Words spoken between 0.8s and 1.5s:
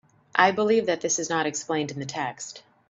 that this is not